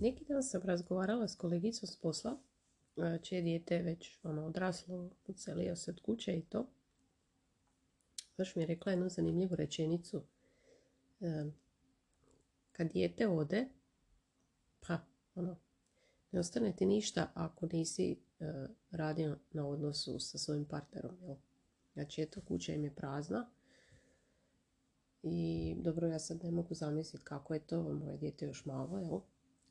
neki 0.00 0.24
dan 0.24 0.42
sam 0.42 0.62
razgovarala 0.62 1.28
s 1.28 1.36
kolegicom 1.36 1.86
s 1.86 1.96
posla, 1.96 2.36
e, 2.96 3.18
čije 3.22 3.42
dijete 3.42 3.78
već 3.78 4.18
ono, 4.22 4.46
odraslo, 4.46 5.10
ucelio 5.26 5.76
se 5.76 5.90
od 5.90 6.00
kuće 6.00 6.32
i 6.32 6.42
to. 6.42 6.66
Baš 8.38 8.56
mi 8.56 8.62
je 8.62 8.66
rekla 8.66 8.92
jednu 8.92 9.08
zanimljivu 9.08 9.54
rečenicu. 9.54 10.22
E, 11.20 11.44
kad 12.72 12.92
dijete 12.92 13.28
ode, 13.28 13.68
pa 14.86 14.98
ono, 15.34 15.56
ne 16.32 16.40
ostane 16.40 16.76
ti 16.76 16.86
ništa 16.86 17.30
ako 17.34 17.68
nisi 17.72 18.12
e, 18.40 18.66
radio 18.90 19.36
na 19.52 19.68
odnosu 19.68 20.18
sa 20.18 20.38
svojim 20.38 20.64
partnerom. 20.64 21.16
Jel? 21.22 21.36
Znači, 21.92 22.22
eto, 22.22 22.40
kuća 22.40 22.72
im 22.72 22.84
je 22.84 22.94
prazna. 22.94 23.50
I 25.22 25.74
dobro, 25.78 26.06
ja 26.06 26.18
sad 26.18 26.44
ne 26.44 26.50
mogu 26.50 26.74
zamisliti 26.74 27.24
kako 27.24 27.54
je 27.54 27.60
to, 27.60 27.82
moje 27.82 28.16
dijete 28.16 28.46
još 28.46 28.64
malo, 28.64 28.98
jel? 28.98 29.20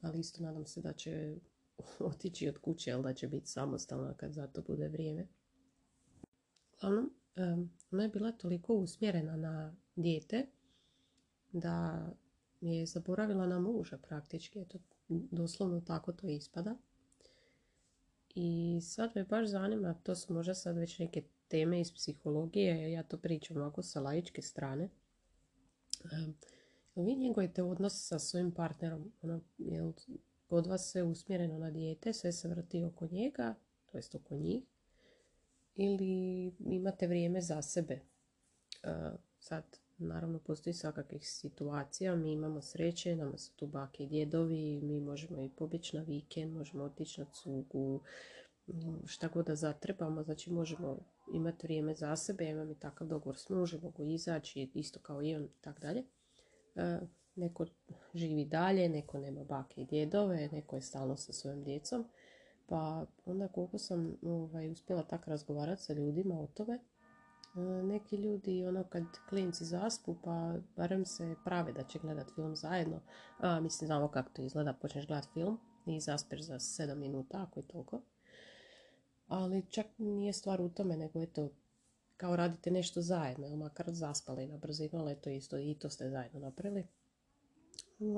Ali 0.03 0.20
isto 0.20 0.43
nadam 0.43 0.66
se 0.66 0.81
da 0.81 0.93
će 0.93 1.35
otići 1.99 2.49
od 2.49 2.57
kuće, 2.57 2.91
ali 2.91 3.04
da 3.04 3.13
će 3.13 3.27
biti 3.27 3.48
samostalna 3.48 4.13
kad 4.13 4.34
za 4.34 4.48
to 4.48 4.62
bude 4.62 4.87
vrijeme. 4.87 5.27
Uglavnom, 6.73 7.13
ona 7.91 8.04
je 8.04 8.09
bila 8.09 8.31
toliko 8.31 8.74
usmjerena 8.74 9.35
na 9.35 9.76
dijete 9.96 10.46
da 11.51 12.07
je 12.62 12.85
zaboravila 12.85 13.48
na 13.48 13.59
muža 13.59 13.98
praktički. 13.98 14.59
Eto, 14.59 14.77
doslovno 15.07 15.81
tako 15.81 16.12
to 16.12 16.27
ispada. 16.27 16.76
I 18.35 18.79
sad 18.81 19.12
me 19.15 19.24
baš 19.24 19.48
zanima, 19.48 19.93
to 20.04 20.15
su 20.15 20.34
možda 20.34 20.54
sad 20.54 20.77
već 20.77 20.99
neke 20.99 21.24
teme 21.48 21.81
iz 21.81 21.93
psihologije, 21.93 22.91
ja 22.91 23.04
to 23.04 23.18
pričam 23.18 23.57
ovako 23.57 23.81
sa 23.84 24.01
laičke 24.01 24.41
strane. 24.41 24.90
Vi 26.96 27.16
njegujete 27.16 27.63
odnos 27.63 28.08
sa 28.08 28.20
svojim 28.20 28.52
partnerom, 28.52 29.12
ono, 29.22 29.41
jel 29.58 29.91
kod 30.48 30.68
vas 30.68 30.91
sve 30.91 31.04
usmjereno 31.04 31.60
na 31.60 31.72
dijete, 31.72 32.13
sve 32.13 32.32
se 32.32 32.48
vrti 32.48 32.84
oko 32.84 33.08
njega, 33.08 33.55
to 33.91 33.98
jest 33.98 34.16
oko 34.16 34.36
njih, 34.36 34.63
ili 35.76 36.52
imate 36.60 37.08
vrijeme 37.08 37.41
za 37.41 37.62
sebe. 37.62 37.99
sad, 39.40 39.64
naravno, 39.98 40.40
postoji 40.40 40.74
svakakvih 40.74 41.30
situacija, 41.30 42.16
mi 42.16 42.32
imamo 42.32 42.62
sreće, 42.62 43.16
nama 43.16 43.38
su 43.38 43.55
tu 43.55 43.68
bake 43.68 44.04
i 44.04 44.08
djedovi, 44.08 44.82
mi 44.82 44.99
možemo 44.99 45.41
i 45.41 45.49
pobjeći 45.49 45.98
na 45.98 46.04
vikend, 46.04 46.54
možemo 46.54 46.84
otići 46.84 47.21
na 47.21 47.27
cugu, 47.34 48.02
šta 49.05 49.27
god 49.27 49.46
da 49.46 49.55
zatrebamo, 49.55 50.24
znači 50.24 50.52
možemo 50.52 50.98
imati 51.34 51.68
vrijeme 51.68 51.96
za 51.96 52.16
sebe, 52.16 52.46
imam 52.46 52.71
i 52.71 52.80
takav 52.80 53.08
dogovor 53.08 53.38
s 53.38 53.49
mužem, 53.49 53.82
mogu 53.82 54.05
izaći, 54.05 54.71
isto 54.74 54.99
kao 54.99 55.24
i 55.24 55.36
on, 55.36 55.48
tak 55.62 55.80
dalje. 55.80 56.04
E, 56.76 56.99
neko 57.35 57.66
živi 58.13 58.46
dalje, 58.46 58.90
neko 58.90 59.20
nema 59.20 59.43
bake 59.43 59.82
i 59.82 59.85
djedove, 59.85 60.49
neko 60.52 60.76
je 60.76 60.82
stalno 60.82 61.18
sa 61.18 61.34
svojom 61.34 61.63
djecom. 61.63 62.05
Pa 62.68 63.05
onda 63.26 63.48
koliko 63.48 63.77
sam 63.77 64.18
ovaj, 64.25 64.69
uspjela 64.69 65.03
tako 65.03 65.30
razgovarati 65.30 65.81
sa 65.81 65.94
ljudima 65.94 66.40
o 66.40 66.47
tome, 66.47 66.74
e, 66.75 67.84
neki 67.84 68.16
ljudi 68.16 68.66
ono 68.66 68.84
kad 68.84 69.03
klinci 69.30 69.66
zaspu 69.66 70.16
pa 70.24 70.56
barem 70.75 71.06
se 71.06 71.36
prave 71.46 71.74
da 71.74 71.84
će 71.84 72.00
gledat 72.00 72.31
film 72.36 72.56
zajedno. 72.56 73.00
A, 73.40 73.59
mislim, 73.59 73.88
znamo 73.88 74.08
kako 74.08 74.30
to 74.34 74.42
izgleda, 74.42 74.74
počneš 74.74 75.08
gledat 75.08 75.30
film 75.34 75.59
i 75.86 76.00
zaspeš 76.00 76.42
za 76.42 76.56
7 76.56 76.96
minuta, 76.96 77.46
ako 77.47 77.59
je 77.59 77.68
toliko. 77.68 78.02
Ali 79.28 79.66
čak 79.70 79.86
nije 79.97 80.34
stvar 80.34 80.62
u 80.62 80.70
tome, 80.70 80.97
nego 80.97 81.20
je 81.20 81.34
to 81.34 81.50
kao 82.23 82.35
radite 82.35 82.72
nešto 82.72 83.01
zajedno, 83.01 83.56
makar 83.56 83.85
zaspali 83.89 84.47
na 84.47 84.57
brzinu, 84.57 85.00
ali 85.00 85.16
to 85.16 85.29
isto 85.29 85.57
i 85.57 85.75
to 85.79 85.89
ste 85.89 86.09
zajedno 86.09 86.39
napravili. 86.39 86.88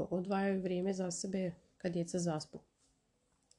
Odvajaju 0.09 0.61
vrijeme 0.61 0.93
za 0.93 1.11
sebe 1.11 1.51
kad 1.77 1.91
djeca 1.91 2.19
zaspu. 2.19 2.59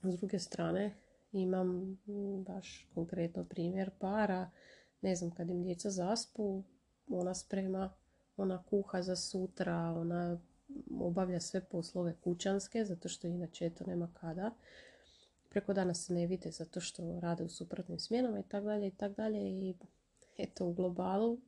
S 0.03 0.17
druge 0.17 0.39
strane, 0.39 0.95
imam 1.33 1.99
baš 2.47 2.89
konkretno 2.95 3.45
primjer 3.45 3.91
para, 3.99 4.51
ne 5.01 5.17
znam, 5.17 5.31
kad 5.31 5.51
im 5.51 5.63
djeca 5.63 5.91
zaspu, 5.91 6.63
ona 7.09 7.35
sprema, 7.35 7.95
ona 8.37 8.63
kuha 8.71 9.03
za 9.03 9.17
sutra, 9.17 9.95
ona 9.97 10.41
obavlja 11.01 11.41
sve 11.41 11.65
poslove 11.65 12.15
kućanske, 12.25 12.85
zato 12.85 13.09
što 13.09 13.27
inače 13.27 13.71
to 13.71 13.85
nema 13.87 14.09
kada. 14.21 14.51
Preko 15.49 15.73
dana 15.73 15.95
se 15.95 16.15
ne 16.15 16.27
vide 16.27 16.51
zato 16.51 16.81
što 16.81 17.21
rade 17.21 17.45
u 17.45 17.49
suprotnim 17.49 17.99
smjenama 17.99 18.39
i 18.39 18.49
tako 18.49 18.67
dalje 18.67 18.87
i 18.87 18.97
tako 18.97 19.15
dalje 19.15 19.51
i 19.51 19.75
eto 20.39 20.67
u 20.67 20.73
globalu 20.73 21.41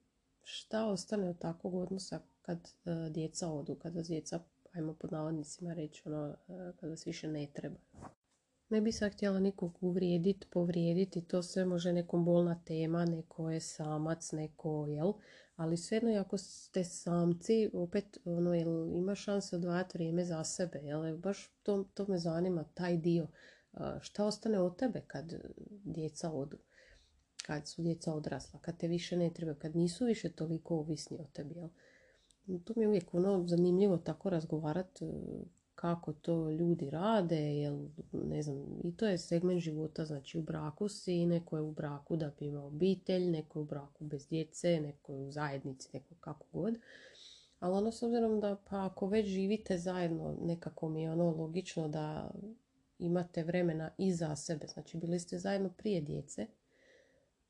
šta 0.42 0.86
ostane 0.86 1.28
od 1.28 1.38
takvog 1.38 1.74
odnosa 1.74 2.20
kad 2.42 2.58
uh, 2.58 3.12
djeca 3.12 3.48
odu, 3.48 3.74
kada 3.74 4.02
djeca, 4.02 4.40
ajmo 4.72 4.94
pod 4.94 5.12
navodnicima 5.12 5.74
reći, 5.74 6.02
ono, 6.04 6.28
uh, 6.28 6.76
kada 6.80 6.96
se 6.96 7.10
više 7.10 7.28
ne 7.28 7.46
treba. 7.54 7.76
Ne 8.68 8.80
bi 8.80 8.92
sad 8.92 9.12
htjela 9.12 9.40
nikog 9.40 9.78
uvrijediti, 9.80 10.46
povrijediti, 10.50 11.24
to 11.24 11.42
sve 11.42 11.64
može 11.64 11.92
nekom 11.92 12.24
bolna 12.24 12.62
tema, 12.64 13.04
neko 13.04 13.50
je 13.50 13.60
samac, 13.60 14.32
neko, 14.32 14.86
jel? 14.88 15.12
Ali 15.56 15.76
svejedno, 15.76 16.20
ako 16.20 16.38
ste 16.38 16.84
samci, 16.84 17.70
opet, 17.72 18.18
ono, 18.24 18.54
jel, 18.54 18.96
ima 18.96 19.14
šanse 19.14 19.56
odvajati 19.56 19.98
vrijeme 19.98 20.24
za 20.24 20.44
sebe, 20.44 20.78
jel? 20.78 21.16
Baš 21.16 21.50
to, 21.62 21.84
to 21.94 22.06
me 22.06 22.18
zanima, 22.18 22.64
taj 22.74 22.96
dio. 22.96 23.26
Šta 24.00 24.24
ostane 24.24 24.60
od 24.60 24.78
tebe 24.78 25.02
kad 25.06 25.34
djeca 25.84 26.32
odu? 26.32 26.58
Kad 27.48 27.68
su 27.68 27.82
djeca 27.82 28.14
odrasla, 28.14 28.60
kad 28.60 28.76
te 28.76 28.88
više 28.88 29.16
ne 29.16 29.30
treba, 29.30 29.54
kad 29.54 29.76
nisu 29.76 30.04
više 30.04 30.32
toliko 30.32 30.76
ovisni 30.76 31.18
o 31.20 31.24
tebi. 31.32 31.54
Jel? 31.54 31.68
To 32.64 32.72
mi 32.76 32.84
je 32.84 32.88
uvijek 32.88 33.14
ono 33.14 33.46
zanimljivo 33.46 33.96
tako 33.96 34.30
razgovarati 34.30 35.04
e, 35.04 35.08
kako 35.74 36.12
to 36.12 36.50
ljudi 36.50 36.90
rade, 36.90 37.56
jel, 37.56 37.78
ne 38.12 38.42
znam, 38.42 38.80
i 38.84 38.96
to 38.96 39.06
je 39.06 39.18
segment 39.18 39.60
života, 39.60 40.04
znači 40.04 40.38
u 40.38 40.42
braku 40.42 40.88
si, 40.88 41.26
neko 41.26 41.56
je 41.56 41.62
u 41.62 41.72
braku 41.72 42.16
da 42.16 42.32
bi 42.38 42.46
imao 42.46 42.66
obitelj, 42.66 43.30
neko 43.30 43.58
je 43.58 43.62
u 43.62 43.66
braku 43.66 44.04
bez 44.04 44.28
djece, 44.28 44.80
neko 44.80 45.12
je 45.12 45.20
u 45.20 45.30
zajednici, 45.30 45.88
neko 45.92 46.14
kako 46.20 46.46
god. 46.52 46.74
Ali 47.60 47.74
ono 47.74 47.92
s 47.92 48.02
obzirom 48.02 48.40
da 48.40 48.56
pa 48.70 48.84
ako 48.84 49.06
već 49.06 49.26
živite 49.26 49.78
zajedno, 49.78 50.36
nekako 50.42 50.88
mi 50.88 51.02
je 51.02 51.12
ono 51.12 51.30
logično 51.30 51.88
da 51.88 52.30
imate 52.98 53.44
vremena 53.44 53.90
i 53.98 54.12
za 54.12 54.36
sebe. 54.36 54.66
Znači 54.66 54.96
bili 54.96 55.20
ste 55.20 55.38
zajedno 55.38 55.70
prije 55.76 56.00
djece, 56.00 56.46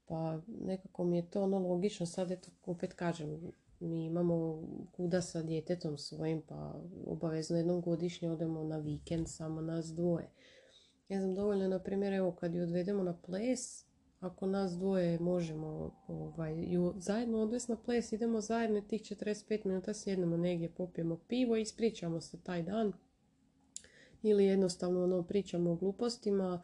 pa 0.09 0.41
nekako 0.61 1.05
mi 1.05 1.17
je 1.17 1.31
to 1.31 1.43
ono 1.43 1.59
logično, 1.59 2.07
sad 2.07 2.31
eto 2.31 2.51
opet 2.67 2.93
kažem, 2.93 3.53
mi 3.81 4.05
imamo 4.05 4.63
kuda 4.93 5.23
sa 5.23 5.43
djetetom 5.43 5.99
svojim, 5.99 6.43
pa 6.49 6.81
obavezno 7.07 7.57
jednom 7.57 7.81
godišnje 7.81 8.31
odemo 8.31 8.65
na 8.65 8.79
vikend 8.79 9.29
samo 9.29 9.61
nas 9.61 9.87
dvoje. 9.87 10.31
Ne 11.09 11.21
znam, 11.21 11.35
dovoljno, 11.35 11.69
na 11.69 11.79
primjer, 11.79 12.13
evo 12.13 12.33
kad 12.33 12.55
ju 12.55 12.63
odvedemo 12.63 13.03
na 13.03 13.17
ples, 13.17 13.85
ako 14.21 14.47
nas 14.47 14.73
dvoje 14.73 15.19
možemo 15.19 15.91
ovaj, 16.09 16.73
ju 16.73 16.95
zajedno 16.97 17.39
odvesti 17.39 17.73
na 17.73 17.79
ples, 17.85 18.13
idemo 18.13 18.41
zajedno 18.41 18.81
tih 18.81 19.03
45 19.03 19.67
minuta 19.67 19.95
sjednemo 19.95 20.37
negdje, 20.37 20.75
popijemo 20.75 21.17
pivo 21.29 21.57
i 21.57 21.63
ispričamo 21.63 22.21
se 22.21 22.43
taj 22.43 22.63
dan. 22.63 22.93
Ili 24.23 24.45
jednostavno 24.45 25.05
ono, 25.05 25.23
pričamo 25.23 25.71
o 25.71 25.77
glupostima, 25.77 26.63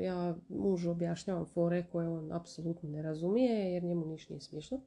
ja 0.00 0.36
mužu 0.48 0.90
objašnjavam 0.90 1.46
fore 1.46 1.86
koje 1.92 2.08
on 2.08 2.32
apsolutno 2.32 2.88
ne 2.88 3.02
razumije 3.02 3.72
jer 3.72 3.82
njemu 3.82 4.06
ništa 4.06 4.34
nije 4.34 4.40
smiješno. 4.40 4.80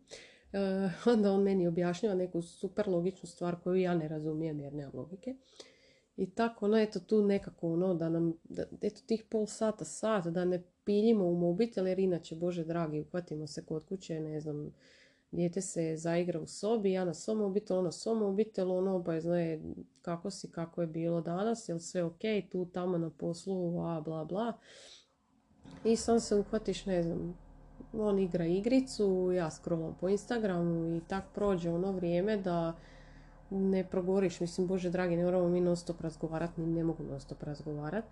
Onda 1.14 1.32
on 1.32 1.44
meni 1.44 1.68
objašnjava 1.68 2.16
neku 2.16 2.42
super 2.42 2.88
logičnu 2.88 3.30
stvar 3.30 3.56
koju 3.64 3.76
ja 3.76 3.94
ne 3.94 4.08
razumijem 4.08 4.60
jer 4.60 4.74
nemam 4.74 4.92
logike. 4.94 5.36
I 6.18 6.30
tako, 6.30 6.66
ono, 6.66 6.78
eto 6.78 7.00
tu 7.00 7.22
nekako, 7.22 7.74
ono, 7.74 7.94
da 7.94 8.10
nam, 8.10 8.34
da, 8.44 8.64
eto 8.82 9.02
tih 9.06 9.24
pol 9.30 9.46
sata, 9.46 9.86
sat, 9.86 10.28
da 10.28 10.46
ne 10.46 10.64
piljimo 10.84 11.26
u 11.26 11.36
mobitel, 11.36 11.88
jer 11.88 12.00
inače, 12.00 12.36
Bože 12.36 12.64
dragi, 12.64 13.00
uhvatimo 13.00 13.48
se 13.48 13.66
kod 13.66 13.86
kuće, 13.86 14.20
ne 14.20 14.42
znam, 14.42 14.74
dijete 15.32 15.62
se 15.62 15.96
zaigra 15.98 16.40
u 16.40 16.48
sobi, 16.48 16.92
ja 16.92 17.06
na 17.06 17.14
svom 17.14 17.38
mobitelu, 17.38 17.80
ono 17.80 17.92
svom 17.92 18.18
mobitelu, 18.18 18.78
ono 18.78 18.96
obavezno 18.96 19.40
je 19.40 19.62
kako 20.02 20.32
si, 20.32 20.52
kako 20.52 20.82
je 20.82 20.88
bilo 20.88 21.22
danas, 21.22 21.70
jel 21.70 21.80
sve 21.80 22.04
ok, 22.04 22.22
tu 22.52 22.66
tamo 22.66 22.98
na 22.98 23.10
poslu, 23.10 23.82
a 23.82 24.02
bla 24.02 24.26
bla. 24.26 24.54
I 25.84 25.96
sam 25.96 26.20
se 26.20 26.36
uhvatiš, 26.36 26.86
ne 26.86 27.04
znam, 27.04 27.38
on 27.94 28.20
igra 28.20 28.46
igricu, 28.46 29.32
ja 29.36 29.52
scrollam 29.52 29.96
po 30.00 30.10
Instagramu 30.10 30.96
i 30.96 31.02
tak 31.08 31.24
prođe 31.34 31.70
ono 31.70 31.92
vrijeme 31.92 32.38
da 32.38 32.74
ne 33.50 33.84
progoriš. 33.90 34.40
Mislim, 34.40 34.68
bože 34.68 34.90
dragi, 34.90 35.16
ne 35.16 35.24
moramo 35.24 35.50
mi 35.50 35.62
non 35.62 35.76
stop 35.76 36.02
razgovarati, 36.02 36.62
ni 36.62 36.74
ne 36.74 36.84
mogu 36.84 37.04
non 37.04 37.20
stop 37.20 37.44
razgovarati. 37.44 38.08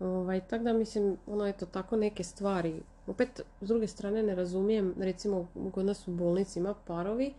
Ovaj, 0.00 0.40
tako 0.40 0.64
da 0.64 0.72
mislim, 0.72 1.16
ono 1.26 1.46
eto, 1.46 1.66
tako 1.66 1.96
neke 1.96 2.24
stvari. 2.24 2.82
Opet, 3.10 3.40
s 3.60 3.68
druge 3.68 3.86
strane 3.86 4.22
ne 4.22 4.34
razumijem, 4.34 4.94
recimo, 4.98 5.48
kod 5.72 5.86
nas 5.86 6.08
u 6.08 6.10
bolnici 6.10 6.58
ima 6.58 6.74
parovi 6.86 7.34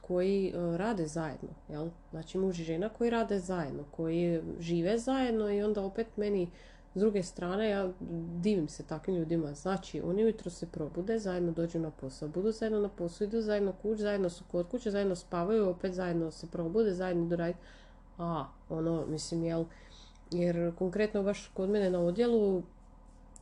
koji 0.00 0.48
e, 0.48 0.76
rade 0.76 1.06
zajedno, 1.06 1.48
jel? 1.68 1.88
Znači 2.10 2.38
muž 2.38 2.60
i 2.60 2.64
žena 2.64 2.88
koji 2.88 3.10
rade 3.10 3.38
zajedno, 3.38 3.84
koji 3.90 4.40
žive 4.60 4.98
zajedno 4.98 5.50
i 5.50 5.62
onda 5.62 5.82
opet 5.82 6.06
meni 6.16 6.50
s 6.94 7.00
druge 7.00 7.22
strane 7.22 7.68
ja 7.68 7.90
divim 8.40 8.68
se 8.68 8.82
takvim 8.82 9.16
ljudima. 9.16 9.54
Znači 9.54 10.00
oni 10.00 10.24
ujutro 10.24 10.50
se 10.50 10.66
probude, 10.66 11.18
zajedno 11.18 11.52
dođu 11.52 11.78
na 11.78 11.90
posao, 11.90 12.28
budu 12.28 12.52
zajedno 12.52 12.80
na 12.80 12.88
posao, 12.88 13.24
idu 13.24 13.40
zajedno 13.40 13.72
kuć, 13.72 13.98
zajedno 13.98 14.30
su 14.30 14.44
kod 14.50 14.68
kuće, 14.68 14.90
zajedno 14.90 15.16
spavaju, 15.16 15.68
opet 15.68 15.92
zajedno 15.92 16.30
se 16.30 16.46
probude, 16.46 16.94
zajedno 16.94 17.26
idu 17.26 17.36
raditi. 17.36 17.58
A, 18.18 18.44
ono, 18.68 19.06
mislim, 19.06 19.44
jel, 19.44 19.64
jer 20.30 20.74
konkretno 20.78 21.22
baš 21.22 21.50
kod 21.54 21.70
mene 21.70 21.90
na 21.90 22.00
odjelu 22.00 22.62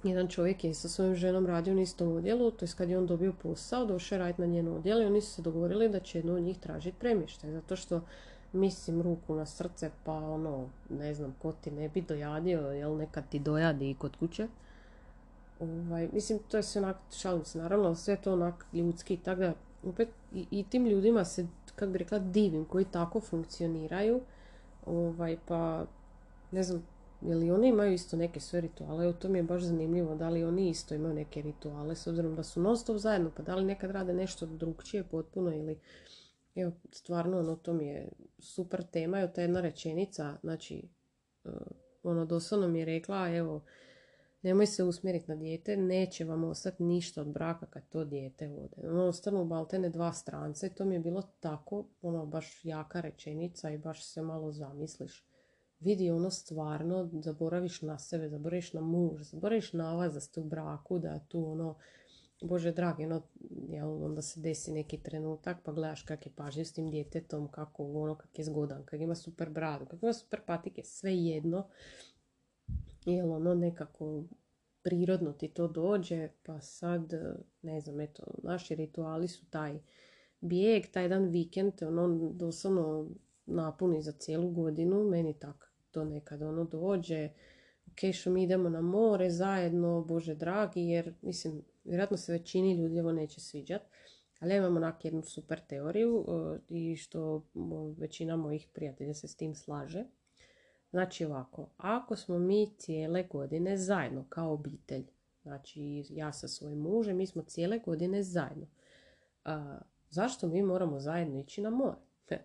jedan 0.03 0.29
čovjek 0.29 0.65
je 0.65 0.75
sa 0.75 0.89
svojom 0.89 1.15
ženom 1.15 1.47
radio 1.47 1.75
na 1.75 1.83
istom 1.83 2.13
odjelu, 2.13 2.51
to 2.51 2.65
je 2.65 2.69
kad 2.77 2.91
je 2.91 2.99
on 2.99 3.07
dobio 3.07 3.33
posao, 3.43 3.85
došao 3.85 4.19
raditi 4.19 4.41
na 4.41 4.47
njeno 4.47 4.77
odjelu 4.77 5.03
i 5.03 5.07
oni 5.07 5.21
su 5.21 5.33
se 5.33 5.43
dogovorili 5.43 5.89
da 5.89 6.01
će 6.01 6.19
jedno 6.19 6.35
od 6.35 6.43
njih 6.43 6.59
tražiti 6.59 6.99
premještaj, 6.99 7.53
zato 7.53 7.77
što 7.77 8.01
mislim 8.53 9.03
ruku 9.03 9.35
na 9.35 9.47
srce, 9.47 9.91
pa 10.05 10.13
ono, 10.13 10.69
ne 10.91 11.15
znam, 11.15 11.35
ko 11.43 11.53
ti 11.53 11.71
ne 11.71 11.89
bi 11.89 12.01
dojadio, 12.01 12.61
jel 12.61 12.97
nekad 12.97 13.29
ti 13.29 13.39
dojadi 13.39 13.91
i 13.91 13.95
kod 13.95 14.17
kuće. 14.17 14.49
Ovaj, 15.61 16.09
mislim, 16.13 16.39
to 16.49 16.57
je 16.57 16.63
sve 16.63 16.83
onak, 16.83 16.97
šalim 17.17 17.43
naravno, 17.55 17.95
sve 17.95 18.17
to 18.17 18.33
onak 18.33 18.67
ljudski, 18.73 19.17
tako 19.17 19.41
da, 19.41 19.55
opet, 19.85 20.09
i, 20.35 20.47
i 20.51 20.65
tim 20.65 20.87
ljudima 20.87 21.25
se, 21.25 21.47
kako 21.77 21.93
bi 21.93 21.99
rekla, 21.99 22.19
divim, 22.19 22.65
koji 22.65 22.85
tako 22.85 23.21
funkcioniraju, 23.21 24.21
ovaj, 24.87 25.37
pa, 25.47 25.85
ne 26.51 26.63
znam, 26.63 26.83
je 27.21 27.35
li 27.35 27.51
oni 27.51 27.69
imaju 27.69 27.93
isto 27.93 28.17
neke 28.17 28.41
sve 28.41 28.61
rituale? 28.61 29.05
Evo, 29.05 29.13
to 29.13 29.29
mi 29.29 29.39
je 29.39 29.43
baš 29.43 29.63
zanimljivo. 29.63 30.15
Da 30.15 30.29
li 30.29 30.45
oni 30.45 30.69
isto 30.69 30.95
imaju 30.95 31.15
neke 31.15 31.43
rituale 31.43 31.97
s 31.97 32.07
obzirom 32.07 32.37
da 32.37 32.43
su 32.43 32.61
non 32.61 32.77
stop 32.77 32.97
zajedno? 32.97 33.31
Pa 33.37 33.43
da 33.43 33.55
li 33.55 33.65
nekad 33.65 33.91
rade 33.91 34.15
nešto 34.15 34.47
drugčije 34.47 35.05
potpuno 35.05 35.55
ili... 35.55 35.81
Evo, 36.55 36.73
stvarno, 36.93 37.39
ono, 37.39 37.57
to 37.57 37.73
mi 37.73 37.87
je 37.87 38.09
super 38.39 38.83
tema. 38.83 39.21
Evo, 39.21 39.33
ta 39.35 39.43
jedna 39.43 39.61
rečenica, 39.61 40.37
znači, 40.43 40.89
uh, 41.45 41.53
ono, 42.03 42.25
doslovno 42.25 42.69
mi 42.69 42.79
je 42.79 42.85
rekla, 42.85 43.29
evo, 43.29 43.65
nemoj 44.43 44.67
se 44.67 44.85
usmjeriti 44.85 45.29
na 45.29 45.37
dijete, 45.37 45.77
neće 45.77 46.25
vam 46.25 46.45
ostati 46.45 46.83
ništa 46.83 47.21
od 47.21 47.29
braka 47.29 47.67
kad 47.67 47.89
to 47.89 48.05
dijete 48.05 48.49
vode. 48.49 48.89
Ono, 48.89 49.05
ostanu 49.05 49.45
baltene 49.45 49.91
dva 49.91 50.13
strance, 50.13 50.75
to 50.75 50.85
mi 50.85 50.95
je 50.95 51.01
bilo 51.01 51.23
tako, 51.41 51.87
ono, 52.03 52.27
baš 52.27 52.65
jaka 52.65 53.01
rečenica 53.01 53.71
i 53.71 53.79
baš 53.79 54.05
se 54.05 54.23
malo 54.23 54.53
zamisliš 54.53 55.27
vidi 55.87 56.11
ono 56.11 56.31
stvarno, 56.31 57.11
zaboraviš 57.13 57.83
na 57.83 57.99
sebe, 57.99 58.29
zaboraviš 58.29 58.73
na 58.73 58.81
muž, 58.81 59.23
zaboraviš 59.23 59.73
na 59.73 59.95
vas 59.95 60.15
da 60.15 60.21
ste 60.21 60.41
u 60.41 60.45
braku, 60.45 60.99
da 60.99 61.19
tu 61.29 61.45
ono, 61.51 61.77
Bože 62.43 62.73
dragi, 62.73 63.05
ono, 63.05 63.23
jel, 63.69 64.05
onda 64.05 64.23
se 64.23 64.41
desi 64.41 64.73
neki 64.73 64.99
trenutak 65.03 65.63
pa 65.65 65.73
gledaš 65.73 66.03
kak 66.03 66.27
je 66.27 66.33
pažljiv 66.37 66.65
s 66.65 66.73
tim 66.73 66.91
djetetom, 66.91 67.49
kako 67.51 67.85
ono, 67.85 68.15
kak 68.15 68.39
je 68.39 68.45
zgodan, 68.45 68.85
kak 68.85 69.01
ima 69.01 69.15
super 69.15 69.51
bradu, 69.51 69.87
kak 69.87 70.03
ima 70.03 70.13
super 70.13 70.41
patike, 70.47 70.83
sve 70.83 71.17
jedno. 71.17 71.69
Jel 73.05 73.33
ono 73.33 73.55
nekako 73.55 74.25
prirodno 74.83 75.33
ti 75.33 75.49
to 75.49 75.69
dođe, 75.69 76.29
pa 76.43 76.61
sad, 76.61 77.13
ne 77.63 77.81
znam, 77.81 78.01
eto, 78.01 78.23
naši 78.43 78.75
rituali 78.75 79.29
su 79.29 79.51
taj 79.51 79.79
bijeg, 80.41 80.91
taj 80.93 81.05
jedan 81.05 81.29
vikend, 81.29 81.73
ono, 81.83 82.31
doslovno 82.33 83.11
napuni 83.47 84.03
za 84.03 84.13
cijelu 84.13 84.51
godinu, 84.51 85.05
meni 85.05 85.39
tak 85.39 85.76
to 85.97 86.05
nekad 86.05 86.43
ono 86.43 86.65
dođe, 86.65 87.29
ok 87.87 88.15
što 88.15 88.31
mi 88.31 88.43
idemo 88.43 88.69
na 88.69 88.81
more 88.81 89.31
zajedno, 89.31 90.05
bože 90.05 90.35
dragi, 90.35 90.81
jer 90.81 91.15
mislim, 91.23 91.63
vjerojatno 91.85 92.17
se 92.17 92.33
većini 92.33 92.75
ljudi 92.75 93.01
ovo 93.01 93.13
neće 93.13 93.41
sviđat, 93.41 93.83
ali 94.41 94.53
ja 94.53 94.57
imam 94.57 94.77
onak 94.77 95.05
jednu 95.05 95.23
super 95.23 95.61
teoriju 95.69 96.25
e, 96.29 96.59
i 96.69 96.97
što 96.97 97.47
većina 97.99 98.37
mojih 98.37 98.69
prijatelja 98.73 99.15
se 99.15 99.29
s 99.29 99.37
tim 99.37 99.55
slaže. 99.55 100.05
Znači 100.91 101.25
ovako, 101.25 101.71
ako 101.77 102.17
smo 102.17 102.39
mi 102.39 102.75
cijele 102.79 103.23
godine 103.23 103.77
zajedno 103.77 104.25
kao 104.29 104.53
obitelj, 104.53 105.07
znači 105.43 106.05
ja 106.11 106.33
sa 106.33 106.49
svojim 106.49 106.79
mužem, 106.79 107.17
mi 107.17 107.27
smo 107.27 107.43
cijele 107.43 107.79
godine 107.79 108.23
zajedno. 108.23 108.67
Zašto 110.11 110.49
mi 110.49 110.63
moramo 110.63 111.01
zajedno 111.01 111.41
ići 111.41 111.63
na 111.63 111.71
more? 111.71 111.99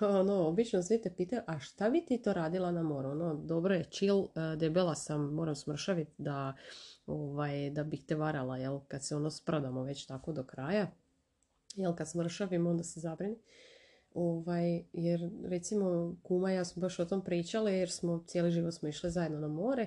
ono, 0.20 0.46
obično 0.48 0.82
svi 0.82 1.02
te 1.02 1.10
pitaju, 1.16 1.42
a 1.46 1.58
šta 1.58 1.90
bi 1.90 2.04
ti 2.06 2.22
to 2.22 2.32
radila 2.32 2.70
na 2.70 2.82
moru? 2.82 3.10
Ono, 3.10 3.34
dobro 3.34 3.74
je, 3.74 3.84
chill, 3.84 4.24
e, 4.24 4.56
debela 4.56 4.94
sam, 4.94 5.34
moram 5.34 5.54
smršaviti 5.54 6.12
da, 6.18 6.54
ovaj, 7.06 7.70
da 7.70 7.84
bih 7.84 8.04
te 8.06 8.14
varala, 8.14 8.56
jel, 8.56 8.80
kad 8.88 9.04
se 9.04 9.16
ono 9.16 9.30
sprodamo 9.30 9.82
već 9.82 10.06
tako 10.06 10.32
do 10.32 10.44
kraja. 10.44 10.90
Jel, 11.74 11.94
kad 11.94 12.10
smršavim, 12.10 12.66
onda 12.66 12.82
se 12.84 13.00
zabrini. 13.00 13.38
Ovaj, 14.14 14.84
jer 14.92 15.30
recimo 15.44 16.16
kuma 16.22 16.50
ja 16.50 16.64
smo 16.64 16.80
baš 16.80 16.98
o 16.98 17.04
tom 17.04 17.24
pričale 17.24 17.72
jer 17.72 17.90
smo 17.90 18.24
cijeli 18.26 18.50
život 18.50 18.74
smo 18.74 18.88
išli 18.88 19.10
zajedno 19.10 19.38
na 19.38 19.48
more 19.48 19.86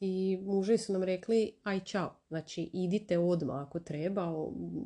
i 0.00 0.38
muži 0.42 0.78
su 0.78 0.92
nam 0.92 1.02
rekli 1.02 1.52
aj 1.62 1.80
čao, 1.80 2.16
znači 2.28 2.70
idite 2.72 3.18
odmah 3.18 3.66
ako 3.66 3.80
treba, 3.80 4.32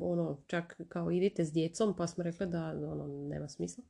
ono 0.01 0.37
čak 0.47 0.81
kao 0.87 1.11
idite 1.11 1.45
s 1.45 1.51
djecom 1.51 1.95
pa 1.97 2.07
smo 2.07 2.23
rekli 2.23 2.47
da 2.47 2.65
ono 2.91 3.07
nema 3.07 3.47
smisla. 3.47 3.83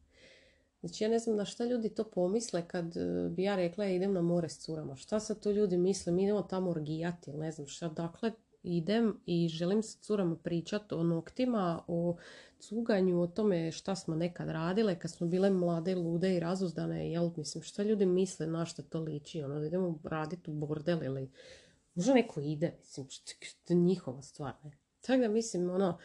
Znači 0.82 1.04
ja 1.04 1.10
ne 1.10 1.20
znam 1.20 1.36
na 1.36 1.46
šta 1.46 1.66
ljudi 1.66 1.90
to 1.90 2.04
pomisle 2.04 2.68
kad 2.68 2.98
e, 2.98 3.30
bi 3.30 3.44
ja 3.44 3.56
rekla 3.56 3.86
ja 3.86 3.92
idem 3.92 4.14
na 4.14 4.22
more 4.22 4.50
s 4.50 4.60
curama. 4.60 4.96
Šta 4.96 5.20
sad 5.20 5.40
to 5.40 5.52
ljudi 5.52 5.78
misle? 5.78 6.14
Mi 6.14 6.24
idemo 6.24 6.42
tamo 6.42 6.70
orgijati 6.70 7.34
ne 7.34 7.52
znam 7.52 7.68
šta. 7.68 7.90
Dakle, 7.90 8.32
idem 8.64 9.20
i 9.26 9.48
želim 9.48 9.84
sa 9.84 10.00
curama 10.02 10.36
pričati 10.36 10.94
o 10.96 11.04
noktima, 11.04 11.84
o 11.88 12.16
cuganju, 12.60 13.22
o 13.22 13.28
tome 13.28 13.72
šta 13.72 13.96
smo 13.96 14.16
nekad 14.16 14.50
radile 14.50 15.00
kad 15.00 15.12
smo 15.12 15.28
bile 15.28 15.50
mlade, 15.50 15.96
lude 15.96 16.36
i 16.36 16.40
razuzdane. 16.40 17.12
Jel, 17.12 17.32
mislim, 17.38 17.64
šta 17.64 17.84
ljudi 17.84 18.06
misle 18.06 18.48
na 18.48 18.66
šta 18.66 18.82
to 18.82 19.00
liči? 19.00 19.44
Ono, 19.44 19.60
da 19.60 19.66
idemo 19.66 20.00
raditi 20.04 20.52
u 20.52 20.54
bordel 20.54 21.04
ili... 21.04 21.32
Možda 21.96 22.14
neko 22.14 22.42
ide, 22.42 22.74
mislim, 22.80 23.08
što 23.42 23.74
njihova 23.74 24.22
stvar. 24.22 24.54
Ne? 24.64 24.72
Tako 25.02 25.22
da 25.22 25.28
mislim, 25.28 25.70
ono, 25.70 25.98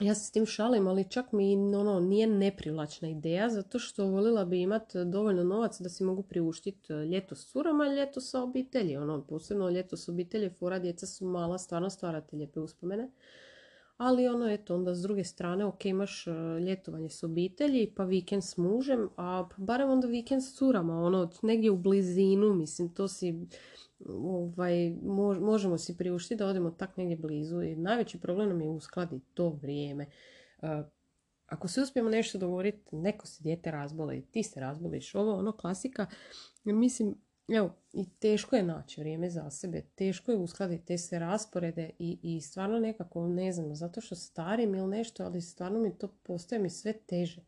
ja 0.00 0.14
se 0.14 0.24
s 0.24 0.30
tim 0.30 0.46
šalim, 0.46 0.86
ali 0.86 1.10
čak 1.10 1.32
mi 1.32 1.56
ono, 1.56 2.00
nije 2.00 2.26
neprivlačna 2.26 3.08
ideja, 3.08 3.48
zato 3.48 3.78
što 3.78 4.06
voljela 4.06 4.44
bi 4.44 4.60
imati 4.60 5.04
dovoljno 5.04 5.44
novaca 5.44 5.82
da 5.82 5.88
si 5.88 6.04
mogu 6.04 6.22
priuštiti 6.22 6.92
e, 6.92 6.96
ljeto 6.96 7.34
s 7.34 7.52
curama 7.52 7.86
i 7.86 7.96
ljeto 7.96 8.20
sa 8.20 8.42
obitelji. 8.42 8.96
Ono, 8.96 9.26
posebno 9.26 9.70
ljeto 9.70 9.96
s 9.96 10.08
obitelji, 10.08 10.50
fora 10.50 10.78
djeca 10.78 11.06
su 11.06 11.26
mala, 11.26 11.58
stvarno 11.58 11.90
stvarate 11.90 12.36
lijepe 12.36 12.60
uspomene. 12.60 13.10
Ali 13.96 14.28
ono, 14.28 14.50
eto, 14.50 14.74
onda 14.74 14.94
s 14.94 15.02
druge 15.02 15.24
strane, 15.24 15.64
ok, 15.64 15.84
imaš 15.84 16.26
e, 16.26 16.30
ljetovanje 16.60 17.08
s 17.08 17.22
obitelji, 17.22 17.92
pa 17.96 18.04
vikend 18.04 18.44
s 18.44 18.56
mužem, 18.56 19.08
a 19.16 19.48
barem 19.56 19.90
onda 19.90 20.06
vikend 20.06 20.42
s 20.42 20.54
curama, 20.58 21.02
ono, 21.02 21.30
negdje 21.42 21.70
u 21.70 21.76
blizinu, 21.76 22.54
mislim, 22.54 22.88
to 22.94 23.08
si 23.08 23.46
ovaj, 24.08 24.90
možemo 25.40 25.78
si 25.78 25.96
priuštiti 25.96 26.36
da 26.36 26.46
odemo 26.46 26.70
tak 26.70 26.96
negdje 26.96 27.16
blizu 27.16 27.62
i 27.62 27.76
najveći 27.76 28.20
problem 28.20 28.48
nam 28.48 28.60
je 28.60 28.68
uskladiti 28.68 29.26
to 29.34 29.48
vrijeme. 29.48 30.06
ako 31.46 31.68
se 31.68 31.80
uspijemo 31.80 32.10
nešto 32.10 32.38
dogovoriti, 32.38 32.96
neko 32.96 33.26
se 33.26 33.42
dijete 33.42 33.70
razbole, 33.70 34.20
ti 34.30 34.42
se 34.42 34.60
razboliš, 34.60 35.14
ovo 35.14 35.34
ono 35.34 35.52
klasika, 35.52 36.06
mislim, 36.64 37.14
evo, 37.48 37.70
i 37.92 38.10
teško 38.10 38.56
je 38.56 38.62
naći 38.62 39.00
vrijeme 39.00 39.30
za 39.30 39.50
sebe, 39.50 39.82
teško 39.94 40.32
je 40.32 40.38
uskladiti 40.38 40.84
te 40.84 40.98
sve 40.98 41.18
rasporede 41.18 41.90
i, 41.98 42.18
i 42.22 42.40
stvarno 42.40 42.78
nekako, 42.78 43.28
ne 43.28 43.52
znam, 43.52 43.74
zato 43.74 44.00
što 44.00 44.14
starim 44.14 44.74
ili 44.74 44.88
nešto, 44.88 45.24
ali 45.24 45.40
stvarno 45.40 45.80
mi 45.80 45.98
to 45.98 46.08
postaje 46.22 46.62
mi 46.62 46.70
sve 46.70 46.92
teže 46.92 47.40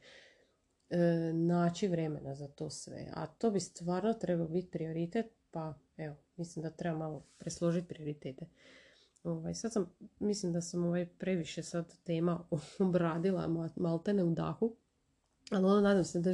e, 0.91 0.99
naći 1.33 1.89
vremena 1.89 2.35
za 2.35 2.49
to 2.49 2.71
sve. 2.71 3.07
A 3.15 3.27
to 3.27 3.51
bi 3.51 3.61
stvarno 3.61 4.13
trebao 4.13 4.49
biti 4.49 4.71
prioritet, 4.71 5.27
pa 5.51 5.75
evo, 5.97 6.17
mislim 6.37 6.63
da 6.63 6.71
treba 6.71 6.99
malo 6.99 7.27
presložiti 7.39 7.89
prioritete. 7.89 8.47
Ovaj, 9.25 9.55
sad 9.55 9.73
sam, 9.73 9.91
mislim 10.21 10.53
da 10.53 10.61
sam 10.61 10.85
ovaj 10.85 11.07
previše 11.07 11.63
sad 11.63 11.95
tema 12.05 12.49
obradila 12.89 13.71
maltene 13.77 14.25
u 14.25 14.31
dahu. 14.31 14.77
Ali 15.51 15.65
ono 15.65 15.81
nadam 15.81 16.05
se 16.05 16.21
da, 16.21 16.31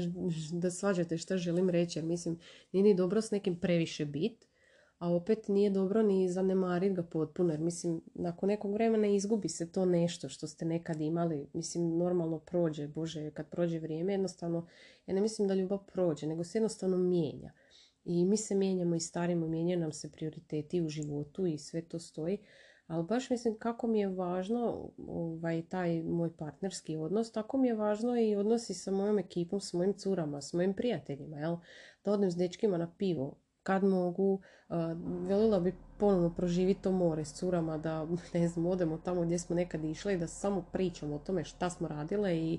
da 0.52 0.70
svađate 0.70 1.18
što 1.18 1.36
želim 1.36 1.70
reći. 1.70 2.02
Mislim, 2.02 2.38
nije 2.72 2.82
ni 2.82 2.94
dobro 2.94 3.20
s 3.20 3.30
nekim 3.30 3.60
previše 3.60 4.04
bit. 4.04 4.46
A 4.98 5.12
opet 5.12 5.48
nije 5.48 5.70
dobro 5.70 6.02
ni 6.02 6.28
zanemariti 6.28 6.94
ga 6.94 7.02
potpuno. 7.02 7.52
Jer 7.52 7.60
mislim, 7.60 8.00
nakon 8.14 8.48
nekog 8.48 8.72
vremena 8.72 9.06
izgubi 9.06 9.48
se 9.48 9.72
to 9.72 9.84
nešto 9.84 10.28
što 10.28 10.46
ste 10.46 10.64
nekad 10.64 11.00
imali. 11.00 11.46
Mislim, 11.52 11.98
normalno 11.98 12.38
prođe. 12.38 12.88
Bože, 12.88 13.30
kad 13.30 13.50
prođe 13.50 13.78
vrijeme, 13.78 14.12
jednostavno, 14.12 14.66
ja 15.06 15.14
ne 15.14 15.20
mislim 15.20 15.48
da 15.48 15.54
ljubav 15.54 15.78
prođe, 15.92 16.26
nego 16.26 16.44
se 16.44 16.58
jednostavno 16.58 16.96
mijenja. 16.96 17.52
I 18.04 18.24
mi 18.24 18.36
se 18.36 18.54
mijenjamo 18.54 18.94
i 18.94 19.00
starimo, 19.00 19.46
mijenjaju 19.46 19.80
nam 19.80 19.92
se 19.92 20.12
prioriteti 20.12 20.82
u 20.82 20.88
životu 20.88 21.46
i 21.46 21.58
sve 21.58 21.82
to 21.82 21.98
stoji. 21.98 22.38
Ali 22.86 23.04
baš 23.04 23.30
mislim 23.30 23.58
kako 23.58 23.86
mi 23.86 24.00
je 24.00 24.08
važno 24.08 24.90
ovaj, 25.08 25.62
taj 25.68 26.02
moj 26.02 26.36
partnerski 26.36 26.96
odnos, 26.96 27.32
tako 27.32 27.58
mi 27.58 27.68
je 27.68 27.74
važno 27.74 28.16
i 28.20 28.36
odnosi 28.36 28.74
sa 28.74 28.90
mojom 28.90 29.18
ekipom, 29.18 29.60
s 29.60 29.72
mojim 29.72 29.92
curama, 29.92 30.40
s 30.40 30.52
mojim 30.52 30.74
prijateljima. 30.74 31.38
Jel? 31.38 31.56
Da 32.04 32.12
odem 32.12 32.30
s 32.30 32.36
dečkima 32.36 32.78
na 32.78 32.92
pivo 32.98 33.34
kad 33.62 33.84
mogu, 33.84 34.40
uh, 34.68 35.62
bi 35.62 35.74
ponovno 35.98 36.34
proživiti 36.34 36.82
to 36.82 36.92
more 36.92 37.24
s 37.24 37.34
curama, 37.34 37.78
da 37.78 38.06
ne 38.34 38.48
znam, 38.48 38.66
odemo 38.66 38.98
tamo 38.98 39.22
gdje 39.22 39.38
smo 39.38 39.56
nekad 39.56 39.84
išli 39.84 40.14
i 40.14 40.18
da 40.18 40.26
samo 40.26 40.64
pričamo 40.72 41.14
o 41.14 41.18
tome 41.18 41.44
šta 41.44 41.70
smo 41.70 41.88
radile 41.88 42.36
i 42.36 42.58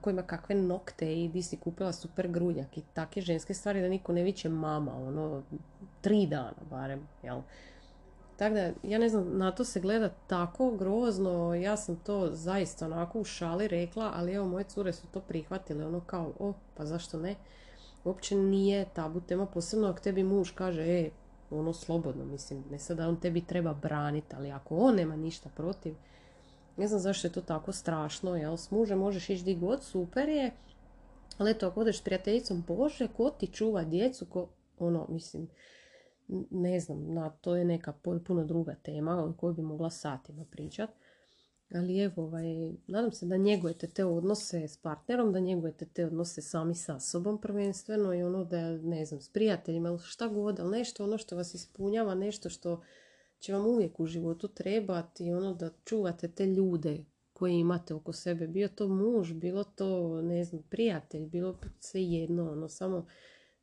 ko 0.00 0.10
ima 0.10 0.22
kakve 0.22 0.54
nokte 0.54 1.14
i 1.24 1.28
di 1.28 1.42
si 1.42 1.56
kupila 1.56 1.92
super 1.92 2.28
grudnjak 2.28 2.78
i 2.78 2.82
takve 2.94 3.22
ženske 3.22 3.54
stvari 3.54 3.80
da 3.80 3.88
niko 3.88 4.12
ne 4.12 4.22
viće 4.22 4.48
mama, 4.48 4.94
ono, 4.96 5.42
tri 6.00 6.26
dana 6.26 6.62
barem, 6.70 7.08
jel? 7.22 7.40
Tako 8.38 8.54
da, 8.54 8.72
ja 8.82 8.98
ne 8.98 9.08
znam, 9.08 9.38
na 9.38 9.50
to 9.52 9.64
se 9.64 9.80
gleda 9.80 10.10
tako 10.26 10.70
grozno, 10.70 11.54
ja 11.54 11.76
sam 11.76 11.96
to 11.96 12.28
zaista 12.32 12.86
onako 12.86 13.20
u 13.20 13.24
šali 13.24 13.68
rekla, 13.68 14.12
ali 14.14 14.32
evo 14.32 14.46
moje 14.46 14.64
cure 14.64 14.92
su 14.92 15.06
to 15.06 15.20
prihvatile, 15.20 15.86
ono 15.86 16.00
kao, 16.00 16.32
o, 16.38 16.52
pa 16.76 16.86
zašto 16.86 17.18
ne? 17.18 17.34
Uopće 18.04 18.36
nije 18.36 18.86
tabu 18.94 19.20
tema, 19.20 19.46
posebno 19.46 19.88
ako 19.88 20.00
tebi 20.00 20.22
muž 20.22 20.50
kaže, 20.50 20.82
e, 20.82 21.10
ono 21.50 21.72
slobodno, 21.72 22.24
mislim, 22.24 22.64
ne 22.70 22.78
sad 22.78 22.96
da 22.96 23.08
on 23.08 23.20
tebi 23.20 23.40
treba 23.40 23.74
braniti, 23.74 24.36
ali 24.36 24.50
ako 24.50 24.76
on 24.76 24.94
nema 24.94 25.16
ništa 25.16 25.48
protiv, 25.56 25.94
ne 26.76 26.86
znam 26.86 27.00
zašto 27.00 27.26
je 27.26 27.32
to 27.32 27.40
tako 27.40 27.72
strašno, 27.72 28.36
jel, 28.36 28.56
s 28.56 28.70
mužem 28.70 28.98
možeš 28.98 29.30
ići 29.30 29.44
di 29.44 29.54
god, 29.54 29.82
super 29.82 30.28
je, 30.28 30.50
ali 31.38 31.50
eto, 31.50 31.66
ako 31.66 31.80
odeš 31.80 31.98
s 31.98 32.02
prijateljicom, 32.02 32.64
bože, 32.66 33.08
ko 33.16 33.30
ti 33.30 33.46
čuva 33.46 33.84
djecu, 33.84 34.26
ko, 34.26 34.48
ono, 34.78 35.06
mislim, 35.08 35.48
ne 36.50 36.80
znam, 36.80 37.14
na, 37.14 37.30
to 37.30 37.56
je 37.56 37.64
neka 37.64 37.92
potpuno 37.92 38.44
druga 38.44 38.74
tema 38.74 39.24
o 39.24 39.32
kojoj 39.32 39.54
bi 39.54 39.62
mogla 39.62 39.90
satima 39.90 40.44
pričati. 40.50 40.92
Ali 41.74 41.98
evo, 41.98 42.22
ovaj, 42.22 42.72
nadam 42.86 43.12
se 43.12 43.26
da 43.26 43.36
njegujete 43.36 43.86
te 43.86 44.04
odnose 44.04 44.68
s 44.68 44.76
partnerom, 44.76 45.32
da 45.32 45.40
njegujete 45.40 45.86
te 45.86 46.06
odnose 46.06 46.42
sami 46.42 46.74
sa 46.74 47.00
sobom 47.00 47.40
prvenstveno 47.40 48.14
i 48.14 48.22
ono 48.22 48.44
da, 48.44 48.76
ne 48.76 49.04
znam, 49.04 49.20
s 49.20 49.32
prijateljima 49.32 49.88
ili 49.88 49.98
šta 49.98 50.28
god, 50.28 50.60
ali 50.60 50.78
nešto 50.78 51.04
ono 51.04 51.18
što 51.18 51.36
vas 51.36 51.54
ispunjava, 51.54 52.14
nešto 52.14 52.48
što 52.50 52.82
će 53.38 53.52
vam 53.52 53.66
uvijek 53.66 54.00
u 54.00 54.06
životu 54.06 54.48
trebati 54.48 55.26
i 55.26 55.32
ono 55.32 55.54
da 55.54 55.70
čuvate 55.84 56.28
te 56.28 56.46
ljude 56.46 57.04
koje 57.32 57.52
imate 57.52 57.94
oko 57.94 58.12
sebe. 58.12 58.46
Bio 58.46 58.68
to 58.68 58.88
muž, 58.88 59.32
bilo 59.32 59.64
to, 59.64 60.22
ne 60.22 60.44
znam, 60.44 60.62
prijatelj, 60.62 61.26
bilo 61.26 61.58
sve 61.78 62.02
jedno, 62.02 62.52
ono, 62.52 62.68
samo 62.68 63.06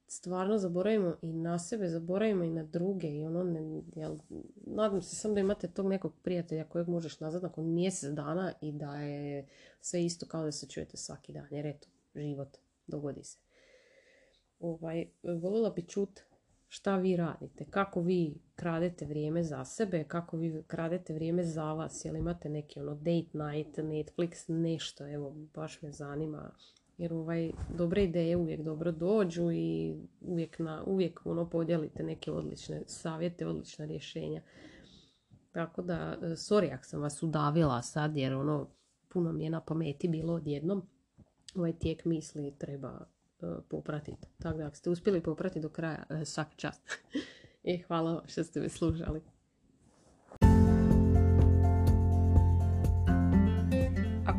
stvarno 0.08 0.58
zaboravimo 0.58 1.16
i 1.22 1.34
na 1.34 1.60
sebe, 1.60 1.88
zaboravimo 1.88 2.44
i 2.44 2.50
na 2.50 2.64
druge 2.64 3.08
i 3.08 3.26
ono, 3.26 3.44
ne, 3.44 3.82
jel, 3.96 4.18
nadam 4.56 5.02
se 5.02 5.16
samo 5.16 5.34
da 5.34 5.40
imate 5.40 5.68
tog 5.68 5.88
nekog 5.88 6.14
prijatelja 6.24 6.70
kojeg 6.70 6.88
možeš 6.88 7.20
nazvat 7.20 7.44
nakon 7.44 7.74
mjesec 7.74 8.14
dana 8.14 8.54
i 8.62 8.72
da 8.72 8.96
je 8.96 9.48
sve 9.82 10.06
isto 10.06 10.26
kao 10.26 10.44
da 10.44 10.52
se 10.52 10.68
čujete 10.68 10.98
svaki 10.98 11.34
dan, 11.34 11.48
jer 11.52 11.66
eto, 11.66 11.88
život, 12.16 12.58
dogodi 12.88 13.24
se. 13.24 13.38
Ovaj, 14.60 15.08
voljela 15.24 15.70
bi 15.70 15.88
čut 15.88 16.22
šta 16.68 16.98
vi 16.98 17.16
radite, 17.16 17.66
kako 17.70 18.02
vi 18.02 18.42
kradete 18.56 19.06
vrijeme 19.06 19.44
za 19.44 19.66
sebe, 19.66 20.04
kako 20.04 20.38
vi 20.38 20.64
kradete 20.68 21.14
vrijeme 21.14 21.44
za 21.44 21.74
vas, 21.74 22.06
jel 22.06 22.16
imate 22.16 22.50
neki 22.50 22.80
ono 22.80 22.96
date 22.96 23.30
night, 23.34 23.78
Netflix, 23.78 24.46
nešto, 24.48 25.08
evo, 25.08 25.32
baš 25.54 25.82
me 25.82 25.92
zanima 25.92 26.52
jer 26.98 27.14
ovaj, 27.14 27.52
dobre 27.78 28.04
ideje 28.04 28.38
uvijek 28.38 28.62
dobro 28.62 28.92
dođu 28.92 29.52
i 29.52 29.96
uvijek, 30.22 30.60
na, 30.60 30.84
uvijek 30.86 31.22
ono 31.26 31.50
podijelite 31.50 32.04
neke 32.04 32.32
odlične 32.32 32.82
savjete, 32.88 33.48
odlična 33.48 33.86
rješenja. 33.86 34.42
Tako 35.52 35.82
da, 35.82 36.18
e, 36.22 36.26
sorry 36.26 36.74
ako 36.74 36.84
sam 36.86 37.02
vas 37.02 37.24
udavila 37.24 37.82
sad 37.82 38.18
jer 38.18 38.34
ono 38.34 38.68
puno 39.08 39.32
mi 39.34 39.44
je 39.44 39.50
na 39.50 39.62
pameti 39.62 40.08
bilo 40.08 40.34
odjednom. 40.34 40.84
Ovaj 41.56 41.74
tijek 41.74 42.06
misli 42.06 42.56
treba 42.58 43.08
uh, 43.40 43.58
popratiti. 43.70 44.28
Tako 44.38 44.58
da 44.58 44.68
ako 44.68 44.76
ste 44.76 44.90
uspjeli 44.90 45.24
popratiti 45.24 45.60
do 45.60 45.70
kraja, 45.70 46.04
uh, 46.10 46.24
svaka 46.24 46.56
čast. 46.56 46.82
I 47.64 47.78
hvala 47.88 48.24
što 48.28 48.44
ste 48.44 48.60
me 48.60 48.70
slušali. 48.70 49.35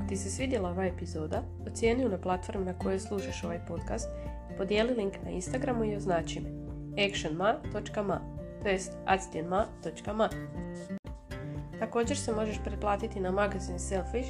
Ti 0.08 0.16
se 0.16 0.30
svidjela 0.30 0.70
ova 0.70 0.84
epizoda, 0.84 1.42
ocijeni 1.66 2.04
na 2.04 2.18
platformi 2.18 2.64
na 2.64 2.78
kojoj 2.78 2.98
slušaš 2.98 3.44
ovaj 3.44 3.60
podcast, 3.68 4.08
podijeli 4.58 4.94
link 4.94 5.14
na 5.24 5.30
Instagramu 5.30 5.84
i 5.84 5.96
označi 5.96 6.40
me 6.40 6.50
actionma.ma, 7.08 8.20
to 8.62 8.68
jest 8.68 8.92
actionma.ma. 9.06 10.28
Također 11.78 12.16
se 12.16 12.32
možeš 12.32 12.56
pretplatiti 12.64 13.20
na 13.20 13.30
magazin 13.30 13.78
Selfish, 13.78 14.28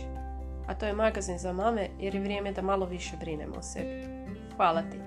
a 0.66 0.74
to 0.74 0.86
je 0.86 0.92
magazin 0.92 1.38
za 1.38 1.52
mame 1.52 1.88
jer 2.00 2.14
je 2.14 2.20
vrijeme 2.20 2.52
da 2.52 2.62
malo 2.62 2.86
više 2.86 3.16
brinemo 3.20 3.56
o 3.56 3.62
sebi. 3.62 4.04
Hvala 4.56 4.82
ti! 4.82 5.05